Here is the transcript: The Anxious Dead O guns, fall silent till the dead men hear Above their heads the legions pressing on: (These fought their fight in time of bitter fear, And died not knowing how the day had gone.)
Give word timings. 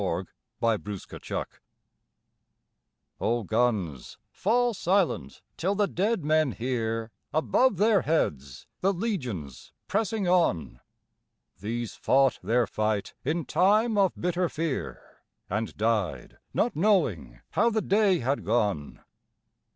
The 0.01 0.25
Anxious 0.67 1.05
Dead 1.05 1.45
O 3.19 3.43
guns, 3.43 4.17
fall 4.31 4.73
silent 4.73 5.43
till 5.57 5.75
the 5.75 5.85
dead 5.87 6.25
men 6.25 6.53
hear 6.53 7.11
Above 7.31 7.77
their 7.77 8.01
heads 8.01 8.65
the 8.79 8.93
legions 8.93 9.73
pressing 9.87 10.27
on: 10.27 10.79
(These 11.59 11.93
fought 11.93 12.39
their 12.41 12.65
fight 12.65 13.13
in 13.23 13.45
time 13.45 13.95
of 13.95 14.19
bitter 14.19 14.49
fear, 14.49 15.21
And 15.51 15.77
died 15.77 16.39
not 16.51 16.75
knowing 16.75 17.41
how 17.51 17.69
the 17.69 17.83
day 17.83 18.17
had 18.17 18.43
gone.) 18.43 19.01